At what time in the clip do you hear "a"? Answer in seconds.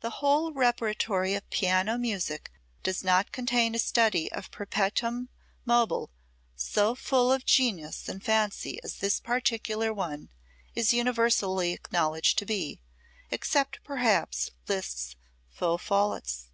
3.74-3.78